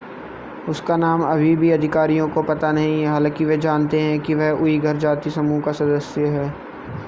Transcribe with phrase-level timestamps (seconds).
[0.69, 4.51] उसका नाम अभी भी अधिकारियों को पता नहीं है हालांकि वे जानते हैं कि वह
[4.53, 6.49] उइघर जातीय समूह का सदस्य है